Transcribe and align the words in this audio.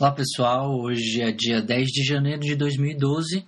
Olá 0.00 0.12
pessoal, 0.12 0.80
hoje 0.80 1.20
é 1.20 1.30
dia 1.30 1.60
10 1.60 1.88
de 1.88 2.04
janeiro 2.04 2.40
de 2.40 2.56
2012. 2.56 3.44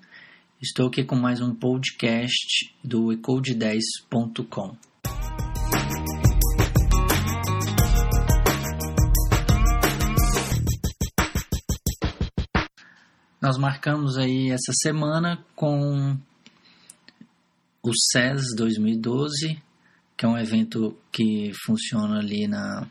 Estou 0.60 0.88
aqui 0.88 1.02
com 1.02 1.16
mais 1.16 1.40
um 1.40 1.54
podcast 1.54 2.70
do 2.84 3.06
ecode10.com. 3.06 4.76
Nós 13.40 13.56
marcamos 13.56 14.18
aí 14.18 14.50
essa 14.50 14.74
semana 14.74 15.42
com 15.56 16.18
o 17.82 17.92
CES 18.12 18.54
2012, 18.58 19.56
que 20.14 20.26
é 20.26 20.28
um 20.28 20.36
evento 20.36 20.98
que 21.10 21.50
funciona 21.64 22.18
ali 22.18 22.46
na 22.46 22.86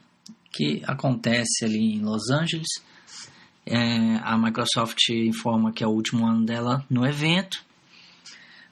que 0.52 0.82
acontece 0.88 1.64
ali 1.64 1.94
em 1.94 2.02
Los 2.02 2.32
Angeles 2.32 2.68
é, 3.72 4.18
a 4.22 4.38
Microsoft 4.38 5.10
informa 5.10 5.72
que 5.72 5.84
é 5.84 5.88
o 5.88 5.92
último 5.92 6.28
ano 6.28 6.46
dela 6.46 6.86
no 6.90 7.06
evento, 7.06 7.64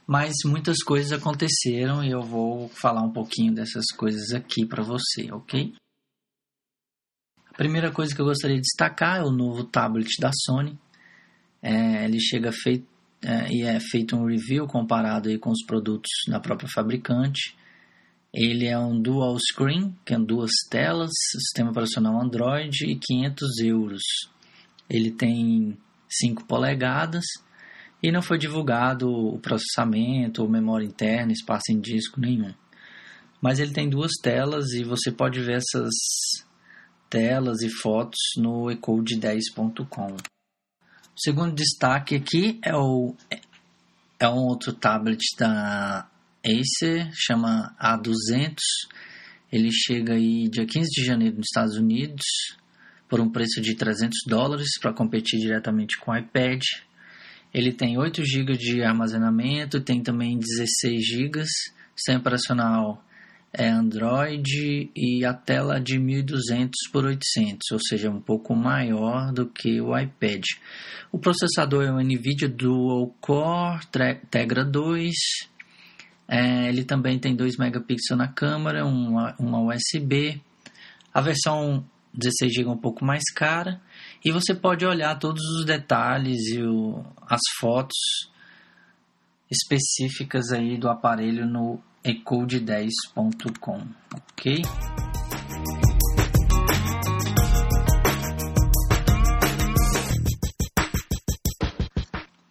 mas 0.05 0.33
muitas 0.43 0.83
coisas 0.83 1.13
aconteceram 1.13 2.03
e 2.03 2.11
eu 2.11 2.21
vou 2.21 2.67
falar 2.69 3.01
um 3.01 3.11
pouquinho 3.11 3.53
dessas 3.53 3.85
coisas 3.95 4.31
aqui 4.33 4.65
para 4.65 4.83
você, 4.83 5.31
ok? 5.31 5.73
A 7.49 7.53
primeira 7.53 7.91
coisa 7.91 8.13
que 8.13 8.19
eu 8.19 8.25
gostaria 8.25 8.57
de 8.57 8.63
destacar 8.63 9.21
é 9.21 9.23
o 9.23 9.31
novo 9.31 9.63
tablet 9.63 10.09
da 10.19 10.31
Sony. 10.33 10.77
É, 11.61 12.03
ele 12.05 12.19
chega 12.19 12.51
feito 12.51 12.87
é, 13.21 13.51
e 13.51 13.63
é 13.63 13.79
feito 13.79 14.15
um 14.15 14.25
review 14.25 14.65
comparado 14.65 15.29
aí 15.29 15.37
com 15.37 15.51
os 15.51 15.63
produtos 15.65 16.11
da 16.27 16.39
própria 16.39 16.69
fabricante. 16.73 17.55
Ele 18.33 18.67
é 18.67 18.77
um 18.77 19.01
dual 19.01 19.37
screen, 19.39 19.95
que 20.05 20.13
é 20.13 20.19
duas 20.19 20.51
telas, 20.69 21.11
sistema 21.31 21.71
operacional 21.71 22.21
Android 22.21 22.85
e 22.85 22.97
500 22.97 23.59
euros. 23.59 24.01
Ele 24.89 25.11
tem 25.11 25.77
5 26.09 26.45
polegadas 26.45 27.25
e 28.01 28.11
não 28.11 28.21
foi 28.21 28.37
divulgado 28.37 29.09
o 29.09 29.39
processamento, 29.39 30.41
ou 30.41 30.49
memória 30.49 30.85
interna, 30.85 31.31
espaço 31.31 31.71
em 31.71 31.79
disco 31.79 32.19
nenhum. 32.19 32.53
Mas 33.41 33.59
ele 33.59 33.73
tem 33.73 33.89
duas 33.89 34.13
telas 34.21 34.71
e 34.71 34.83
você 34.83 35.11
pode 35.11 35.39
ver 35.41 35.57
essas 35.57 35.93
telas 37.09 37.61
e 37.61 37.69
fotos 37.69 38.19
no 38.37 38.65
ecode10.com. 38.65 40.13
O 40.13 41.21
segundo 41.21 41.53
destaque 41.53 42.15
aqui 42.15 42.59
é 42.63 42.75
o 42.75 43.15
é 44.19 44.27
um 44.27 44.47
outro 44.47 44.73
tablet 44.73 45.19
da 45.37 46.09
Acer, 46.45 47.09
chama 47.13 47.75
A200. 47.79 48.57
Ele 49.51 49.71
chega 49.71 50.13
aí 50.13 50.49
dia 50.49 50.65
15 50.65 50.89
de 50.89 51.05
janeiro 51.05 51.37
nos 51.37 51.47
Estados 51.47 51.75
Unidos 51.75 52.25
por 53.09 53.19
um 53.19 53.29
preço 53.29 53.59
de 53.59 53.75
300 53.75 54.19
dólares 54.27 54.79
para 54.79 54.93
competir 54.93 55.39
diretamente 55.39 55.97
com 55.99 56.11
o 56.11 56.15
iPad. 56.15 56.61
Ele 57.53 57.73
tem 57.73 57.97
8 57.97 58.23
GB 58.23 58.53
de 58.53 58.83
armazenamento, 58.83 59.81
tem 59.81 60.01
também 60.01 60.37
16 60.37 61.05
GB, 61.05 61.43
sistema 61.95 62.19
operacional 62.19 63.03
é 63.51 63.67
Android 63.67 64.91
e 64.95 65.25
a 65.25 65.33
tela 65.33 65.79
de 65.79 65.97
1200 65.97 66.71
por 66.91 67.05
800, 67.05 67.71
ou 67.71 67.79
seja, 67.79 68.09
um 68.09 68.21
pouco 68.21 68.55
maior 68.55 69.33
do 69.33 69.47
que 69.47 69.81
o 69.81 69.97
iPad. 69.97 70.43
O 71.11 71.17
processador 71.17 71.83
é 71.83 71.91
o 71.91 71.99
NVIDIA 71.99 72.47
Dual 72.47 73.13
Core 73.19 73.79
Tegra 74.29 74.63
2. 74.63 75.11
É, 76.27 76.69
ele 76.69 76.83
também 76.83 77.17
tem 77.17 77.35
2 77.35 77.57
megapixels 77.57 78.19
na 78.19 78.27
câmera, 78.27 78.85
uma, 78.85 79.35
uma 79.39 79.61
USB. 79.61 80.39
A 81.11 81.19
versão 81.19 81.83
16 82.13 82.53
GB 82.53 82.69
um 82.69 82.77
pouco 82.77 83.05
mais 83.05 83.23
cara 83.35 83.81
e 84.23 84.31
você 84.31 84.53
pode 84.53 84.85
olhar 84.85 85.17
todos 85.17 85.43
os 85.57 85.65
detalhes 85.65 86.47
e 86.53 86.61
o, 86.61 87.03
as 87.27 87.41
fotos 87.59 87.97
específicas 89.49 90.51
aí 90.51 90.77
do 90.77 90.89
aparelho 90.89 91.45
no 91.45 91.81
ecode10.com, 92.03 93.87
ok? 94.15 94.61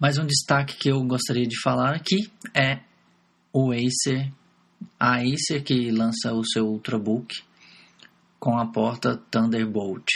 Mais 0.00 0.16
um 0.16 0.26
destaque 0.26 0.76
que 0.76 0.90
eu 0.90 1.02
gostaria 1.04 1.46
de 1.46 1.60
falar 1.60 1.94
aqui 1.94 2.30
é 2.54 2.78
o 3.52 3.72
Acer, 3.72 4.32
a 4.98 5.16
Acer 5.16 5.64
que 5.64 5.90
lança 5.90 6.32
o 6.32 6.44
seu 6.44 6.66
Ultrabook 6.66 7.47
com 8.38 8.58
a 8.58 8.66
porta 8.66 9.16
Thunderbolt. 9.30 10.06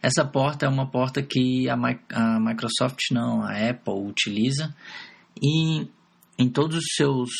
Essa 0.00 0.24
porta 0.24 0.66
é 0.66 0.68
uma 0.68 0.88
porta 0.88 1.22
que 1.22 1.68
a, 1.68 1.74
a 1.74 2.40
Microsoft 2.40 3.10
não, 3.10 3.42
a 3.42 3.68
Apple 3.68 3.94
utiliza 3.94 4.74
e 5.42 5.88
em 6.38 6.48
todos 6.48 6.76
os 6.76 6.84
seus 6.94 7.30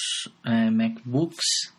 é, 0.45 0.71
MacBooks 0.71 1.73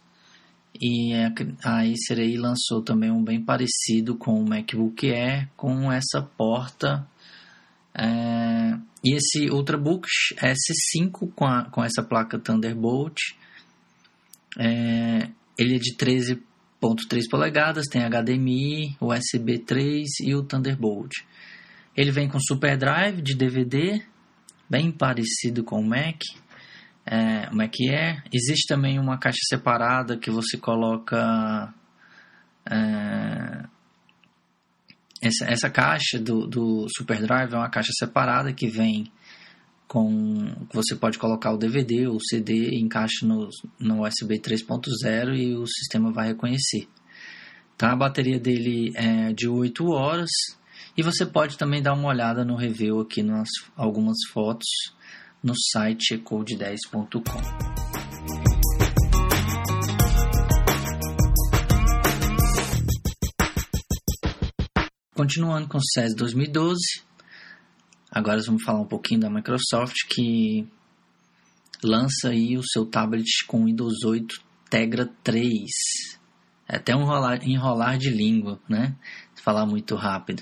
e 0.81 1.13
a 1.13 1.81
Acer 1.81 2.39
lançou 2.39 2.81
também 2.81 3.11
um 3.11 3.22
bem 3.22 3.44
parecido 3.44 4.16
com 4.16 4.39
o 4.39 4.47
MacBook 4.47 5.11
Air 5.11 5.50
com 5.57 5.91
essa 5.91 6.21
porta 6.21 7.06
é, 7.94 8.77
e 9.03 9.16
esse 9.16 9.50
Ultrabook 9.51 10.07
S5 10.38 11.33
com, 11.35 11.45
a, 11.45 11.66
com 11.66 11.83
essa 11.83 12.01
placa 12.01 12.39
Thunderbolt 12.39 13.17
é, 14.57 15.29
ele 15.57 15.75
é 15.75 15.79
de 15.79 15.95
13 15.97 16.41
3 16.79 17.28
polegadas, 17.29 17.85
tem 17.88 18.03
HDMI, 18.03 18.95
USB 19.01 19.59
3 19.59 20.07
e 20.22 20.34
o 20.35 20.44
Thunderbolt. 20.44 21.12
Ele 21.95 22.12
vem 22.12 22.29
com 22.29 22.40
Super 22.40 22.78
Drive 22.78 23.22
de 23.22 23.35
DVD, 23.35 24.01
bem 24.69 24.91
parecido 24.91 25.63
com 25.63 25.81
o 25.81 25.85
Mac, 25.85 26.22
é, 27.06 27.50
o 27.51 27.56
Mac 27.56 27.73
Air. 27.81 28.23
Existe 28.31 28.68
também 28.68 28.97
uma 28.97 29.18
caixa 29.18 29.39
separada 29.50 30.18
que 30.18 30.31
você 30.31 30.57
coloca 30.57 31.73
é, 32.69 33.66
essa, 35.22 35.45
essa 35.45 35.69
caixa 35.69 36.18
do, 36.18 36.47
do 36.47 36.88
Super 36.95 37.22
Drive 37.22 37.53
é 37.53 37.57
uma 37.57 37.69
caixa 37.69 37.91
separada 37.97 38.53
que 38.53 38.68
vem 38.68 39.12
com 39.89 40.45
você 40.72 40.95
pode 40.95 41.17
colocar 41.17 41.51
o 41.51 41.57
DVD 41.57 42.07
ou 42.07 42.17
o 42.17 42.23
CD 42.23 42.77
encaixa 42.79 43.25
no, 43.25 43.50
no 43.79 44.03
USB 44.03 44.39
3.0 44.39 45.35
e 45.35 45.55
o 45.55 45.66
sistema 45.66 46.13
vai 46.13 46.27
reconhecer. 46.27 46.88
Tá? 47.75 47.91
A 47.91 47.95
bateria 47.95 48.39
dele 48.39 48.94
é 48.95 49.33
de 49.33 49.47
8 49.50 49.83
horas 49.88 50.29
e 50.95 51.01
você 51.01 51.25
pode 51.25 51.57
também 51.57 51.81
dar 51.81 51.94
uma 51.94 52.07
olhada 52.07 52.45
no 52.45 52.55
review 52.55 53.00
aqui 53.00 53.23
nas 53.23 53.50
algumas 53.75 54.17
fotos 54.31 54.67
no 55.44 55.53
site 55.55 56.16
ecode10.com. 56.16 57.79
Continuando 65.16 65.67
com 65.67 65.79
o 65.79 65.81
CES 65.83 66.16
2012, 66.16 67.08
Agora 68.11 68.41
vamos 68.43 68.63
falar 68.63 68.81
um 68.81 68.87
pouquinho 68.87 69.19
da 69.19 69.29
Microsoft 69.29 70.07
que 70.09 70.67
lança 71.83 72.29
aí 72.29 72.57
o 72.57 72.63
seu 72.63 72.83
tablet 72.83 73.45
com 73.45 73.65
Windows 73.65 74.03
8 74.03 74.41
Tegra 74.67 75.05
3. 75.23 75.61
É 76.67 76.77
até 76.77 76.95
um 76.95 77.01
enrolar, 77.01 77.47
enrolar 77.47 77.97
de 78.00 78.09
língua, 78.09 78.59
né? 78.67 78.95
Falar 79.44 79.67
muito 79.67 79.95
rápido. 79.95 80.41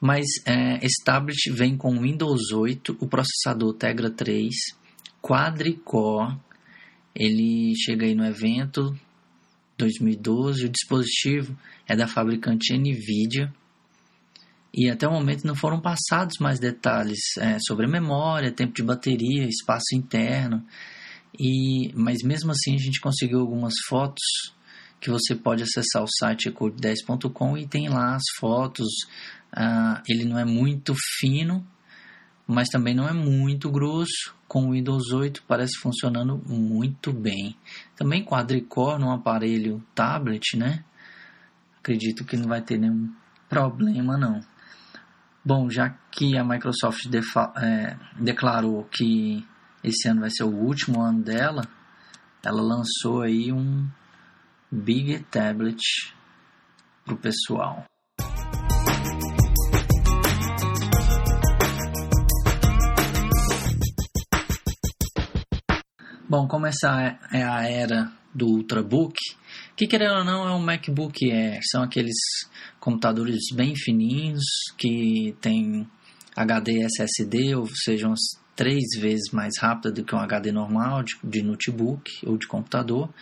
Mas 0.00 0.26
é, 0.46 0.76
esse 0.76 1.02
tablet 1.04 1.50
vem 1.50 1.76
com 1.76 2.00
Windows 2.00 2.52
8, 2.52 2.96
o 3.00 3.08
processador 3.08 3.74
Tegra 3.74 4.10
3, 4.10 4.54
quadricore. 5.20 6.36
Ele 7.14 7.74
chega 7.76 8.06
aí 8.06 8.14
no 8.14 8.24
evento 8.24 8.96
2012. 9.76 10.66
O 10.66 10.68
dispositivo 10.68 11.58
é 11.88 11.96
da 11.96 12.06
fabricante 12.06 12.78
Nvidia 12.78 13.52
e 14.74 14.88
até 14.88 15.06
o 15.06 15.12
momento 15.12 15.46
não 15.46 15.54
foram 15.54 15.80
passados 15.80 16.38
mais 16.40 16.58
detalhes 16.58 17.18
é, 17.38 17.58
sobre 17.60 17.86
memória, 17.86 18.50
tempo 18.50 18.72
de 18.72 18.82
bateria, 18.82 19.46
espaço 19.46 19.94
interno. 19.94 20.64
E, 21.38 21.92
mas 21.94 22.18
mesmo 22.24 22.52
assim 22.52 22.74
a 22.74 22.78
gente 22.78 23.00
conseguiu 23.00 23.40
algumas 23.40 23.74
fotos 23.86 24.22
que 24.98 25.10
você 25.10 25.34
pode 25.34 25.62
acessar 25.62 26.02
o 26.02 26.08
site 26.08 26.50
ecode10.com 26.50 27.58
e 27.58 27.66
tem 27.66 27.88
lá 27.88 28.14
as 28.14 28.22
fotos. 28.38 28.88
Ah, 29.52 30.02
ele 30.08 30.24
não 30.24 30.38
é 30.38 30.44
muito 30.44 30.94
fino, 31.18 31.66
mas 32.46 32.68
também 32.68 32.94
não 32.94 33.06
é 33.06 33.12
muito 33.12 33.70
grosso. 33.70 34.34
Com 34.48 34.68
o 34.68 34.72
Windows 34.72 35.12
8 35.12 35.44
parece 35.46 35.78
funcionando 35.80 36.40
muito 36.46 37.12
bem. 37.12 37.56
Também 37.96 38.24
quadricore 38.24 39.00
no 39.00 39.10
aparelho 39.10 39.82
tablet, 39.94 40.56
né? 40.56 40.84
Acredito 41.78 42.24
que 42.24 42.36
não 42.36 42.48
vai 42.48 42.62
ter 42.62 42.78
nenhum 42.78 43.12
problema 43.48 44.16
não. 44.16 44.51
Bom, 45.44 45.68
já 45.68 45.90
que 46.12 46.38
a 46.38 46.44
Microsoft 46.44 47.10
é, 47.56 47.96
declarou 48.16 48.84
que 48.84 49.44
esse 49.82 50.08
ano 50.08 50.20
vai 50.20 50.30
ser 50.30 50.44
o 50.44 50.54
último 50.54 51.02
ano 51.02 51.20
dela, 51.20 51.66
ela 52.44 52.62
lançou 52.62 53.22
aí 53.22 53.52
um 53.52 53.90
Big 54.70 55.18
Tablet 55.24 55.80
para 57.04 57.14
o 57.14 57.16
pessoal. 57.16 57.84
Bom, 66.28 66.46
como 66.46 66.66
essa 66.66 67.18
é, 67.32 67.40
é 67.40 67.42
a 67.42 67.68
era 67.68 68.12
do 68.32 68.46
Ultrabook, 68.46 69.16
que 69.82 69.88
querendo 69.88 70.18
ou 70.18 70.24
não 70.24 70.48
é 70.48 70.54
um 70.54 70.60
MacBook 70.60 71.28
Air, 71.28 71.58
são 71.68 71.82
aqueles 71.82 72.14
computadores 72.78 73.40
bem 73.52 73.74
fininhos 73.74 74.44
que 74.78 75.34
tem 75.40 75.88
HD 76.36 76.84
SSD, 76.84 77.56
ou 77.56 77.66
seja, 77.66 78.06
umas 78.06 78.20
três 78.54 78.84
vezes 79.00 79.32
mais 79.32 79.54
rápido 79.58 79.92
do 79.92 80.04
que 80.04 80.14
um 80.14 80.20
HD 80.20 80.52
normal 80.52 81.02
de, 81.02 81.14
de 81.24 81.42
notebook 81.42 82.08
ou 82.24 82.38
de 82.38 82.46
computador, 82.46 83.12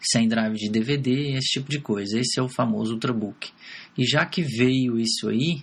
sem 0.00 0.26
drive 0.26 0.56
de 0.56 0.70
DVD, 0.70 1.36
esse 1.36 1.52
tipo 1.52 1.70
de 1.70 1.78
coisa. 1.78 2.18
Esse 2.18 2.40
é 2.40 2.42
o 2.42 2.48
famoso 2.48 2.94
Ultrabook. 2.94 3.50
E 3.96 4.04
já 4.04 4.26
que 4.26 4.42
veio 4.42 4.98
isso 4.98 5.28
aí, 5.28 5.62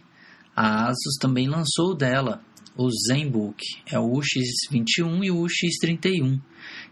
a 0.56 0.86
Asus 0.86 1.18
também 1.19 1.50
lançou 1.50 1.94
dela, 1.94 2.41
o 2.77 2.89
ZenBook. 2.89 3.62
É 3.91 4.00
o 4.00 4.09
UX21 4.09 5.25
e 5.25 5.31
o 5.31 5.44
UX31. 5.44 6.39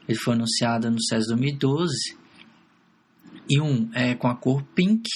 Ele 0.05 0.17
foi 0.17 0.33
anunciado 0.33 0.91
no 0.91 1.01
CES 1.01 1.27
2012. 1.27 2.26
E 3.49 3.61
um 3.61 3.89
é 3.93 4.13
com 4.15 4.27
a 4.27 4.35
cor 4.35 4.63
pink 4.75 5.09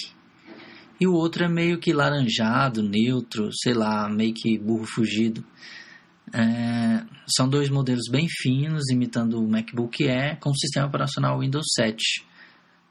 e 1.01 1.07
o 1.07 1.13
outro 1.13 1.44
é 1.44 1.50
meio 1.50 1.80
que 1.80 1.92
laranjado, 1.92 2.83
neutro, 2.83 3.50
sei 3.51 3.74
lá, 3.74 4.07
meio 4.07 4.36
que 4.36 4.57
burro 4.60 4.86
fugido. 4.86 5.44
É, 6.31 7.04
são 7.28 7.50
dois 7.50 7.69
modelos 7.69 8.07
bem 8.07 8.28
finos, 8.30 8.89
imitando 8.92 9.42
o 9.42 9.50
MacBook 9.50 10.07
Air, 10.07 10.39
com 10.39 10.51
o 10.51 10.56
sistema 10.56 10.86
operacional 10.86 11.39
Windows 11.39 11.66
7. 11.74 12.24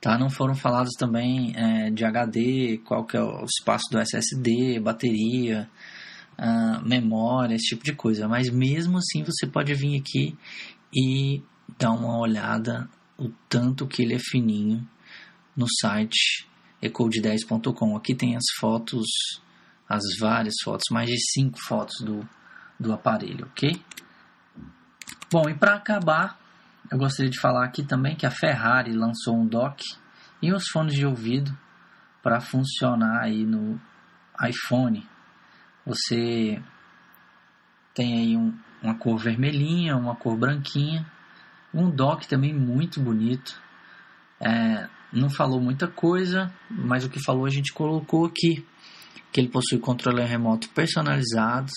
Tá? 0.00 0.18
Não 0.18 0.28
foram 0.28 0.56
falados 0.56 0.94
também 0.98 1.52
é, 1.54 1.90
de 1.90 2.04
HD, 2.04 2.78
qual 2.84 3.04
que 3.04 3.16
é 3.16 3.22
o 3.22 3.44
espaço 3.44 3.84
do 3.92 4.00
SSD, 4.00 4.80
bateria, 4.80 5.70
uh, 6.36 6.84
memória, 6.84 7.54
esse 7.54 7.68
tipo 7.68 7.84
de 7.84 7.94
coisa. 7.94 8.26
Mas 8.26 8.50
mesmo 8.50 8.98
assim 8.98 9.22
você 9.22 9.46
pode 9.46 9.72
vir 9.74 10.00
aqui 10.00 10.36
e 10.92 11.42
dar 11.78 11.92
uma 11.92 12.18
olhada 12.18 12.88
o 13.16 13.28
tanto 13.48 13.86
que 13.86 14.02
ele 14.02 14.14
é 14.14 14.18
fininho 14.18 14.84
no 15.56 15.66
site 15.80 16.48
ecode10.com. 16.82 17.96
Aqui 17.96 18.14
tem 18.14 18.36
as 18.36 18.44
fotos, 18.58 19.06
as 19.88 20.02
várias 20.18 20.54
fotos, 20.64 20.84
mais 20.90 21.08
de 21.08 21.18
5 21.32 21.58
fotos 21.66 22.00
do, 22.00 22.28
do 22.78 22.92
aparelho, 22.92 23.46
ok? 23.46 23.82
Bom, 25.30 25.48
e 25.48 25.54
para 25.54 25.74
acabar, 25.74 26.38
eu 26.90 26.98
gostaria 26.98 27.30
de 27.30 27.38
falar 27.38 27.64
aqui 27.64 27.84
também 27.84 28.16
que 28.16 28.26
a 28.26 28.30
Ferrari 28.30 28.92
lançou 28.92 29.36
um 29.36 29.46
dock 29.46 29.84
e 30.42 30.52
os 30.52 30.68
fones 30.68 30.94
de 30.94 31.06
ouvido 31.06 31.56
para 32.22 32.40
funcionar 32.40 33.22
aí 33.22 33.44
no 33.44 33.80
iPhone. 34.42 35.06
Você 35.86 36.62
tem 37.94 38.18
aí 38.18 38.36
um, 38.36 38.56
uma 38.82 38.94
cor 38.94 39.18
vermelhinha, 39.18 39.96
uma 39.96 40.16
cor 40.16 40.36
branquinha, 40.36 41.06
um 41.72 41.90
dock 41.90 42.26
também 42.26 42.52
muito 42.52 43.00
bonito. 43.00 43.60
É, 44.40 44.88
não 45.12 45.28
falou 45.28 45.60
muita 45.60 45.88
coisa, 45.88 46.52
mas 46.70 47.04
o 47.04 47.10
que 47.10 47.22
falou 47.22 47.46
a 47.46 47.50
gente 47.50 47.72
colocou 47.72 48.26
aqui. 48.26 48.64
Que 49.32 49.40
ele 49.40 49.48
possui 49.48 49.78
controle 49.78 50.22
remoto 50.24 50.68
personalizados. 50.70 51.72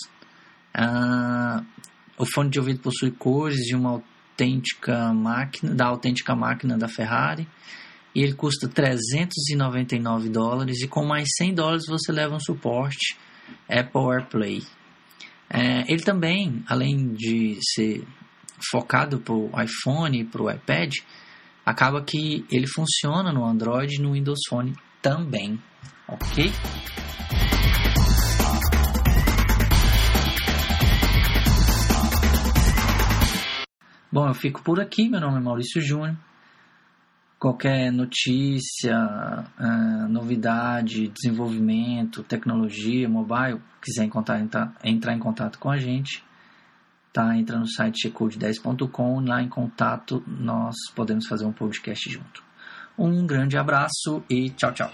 Ah, 0.72 1.62
o 2.18 2.26
fone 2.26 2.50
de 2.50 2.58
ouvido 2.58 2.80
possui 2.80 3.12
cores 3.12 3.58
de 3.58 3.76
uma 3.76 3.90
autêntica 3.90 5.12
máquina, 5.12 5.74
da 5.74 5.86
autêntica 5.86 6.34
máquina 6.34 6.76
da 6.76 6.88
Ferrari. 6.88 7.46
E 8.14 8.22
ele 8.22 8.34
custa 8.34 8.68
399 8.68 10.28
dólares. 10.28 10.82
E 10.82 10.88
com 10.88 11.04
mais 11.04 11.28
100 11.36 11.54
dólares 11.54 11.84
você 11.86 12.12
leva 12.12 12.34
um 12.34 12.40
suporte 12.40 13.16
Apple 13.68 14.12
AirPlay. 14.12 14.62
É, 15.48 15.84
ele 15.92 16.02
também, 16.02 16.64
além 16.66 17.12
de 17.12 17.58
ser 17.74 18.04
focado 18.70 19.20
para 19.20 19.34
o 19.34 19.50
iPhone 19.60 20.20
e 20.20 20.24
para 20.24 20.42
o 20.42 20.50
iPad, 20.50 20.94
acaba 21.64 22.02
que 22.02 22.44
ele 22.50 22.66
funciona 22.66 23.32
no 23.32 23.44
Android 23.44 23.96
e 23.96 24.02
no 24.02 24.12
Windows 24.12 24.40
Phone 24.48 24.74
também, 25.00 25.58
ok? 26.06 26.52
Bom, 34.14 34.28
eu 34.28 34.34
fico 34.34 34.62
por 34.62 34.80
aqui. 34.80 35.08
Meu 35.08 35.20
nome 35.20 35.38
é 35.38 35.40
Maurício 35.40 35.80
Júnior. 35.80 36.16
Qualquer 37.36 37.90
notícia, 37.90 38.96
uh, 38.96 40.08
novidade, 40.08 41.08
desenvolvimento, 41.08 42.22
tecnologia, 42.22 43.08
mobile, 43.08 43.60
quiser 43.82 44.08
entrar 44.84 45.14
em 45.14 45.18
contato 45.18 45.58
com 45.58 45.68
a 45.68 45.76
gente, 45.76 46.22
tá? 47.14 47.34
Entra 47.38 47.56
no 47.56 47.66
site 47.66 48.08
checode10.com, 48.08 49.20
lá 49.20 49.40
em 49.40 49.48
contato 49.48 50.22
nós 50.26 50.74
podemos 50.94 51.26
fazer 51.26 51.46
um 51.46 51.52
podcast 51.52 52.10
junto. 52.10 52.42
Um 52.98 53.24
grande 53.26 53.56
abraço 53.56 54.22
e 54.28 54.50
tchau, 54.50 54.72
tchau. 54.72 54.90